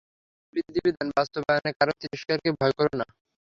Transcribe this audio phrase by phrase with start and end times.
[0.03, 3.05] আল্লাহর বিধি-বিধান বাস্তবায়নে কারো তিরস্কারকে ভয় করো না।